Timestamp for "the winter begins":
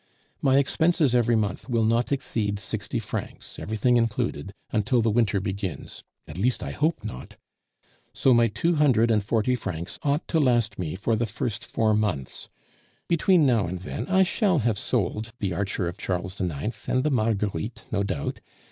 4.99-6.03